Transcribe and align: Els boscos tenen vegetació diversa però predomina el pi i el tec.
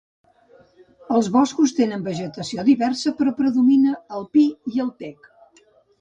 Els 1.17 1.27
boscos 1.35 1.75
tenen 1.81 2.07
vegetació 2.07 2.65
diversa 2.71 3.15
però 3.21 3.35
predomina 3.43 3.95
el 4.21 4.27
pi 4.37 4.47
i 4.77 4.83
el 4.87 4.91
tec. 5.05 5.29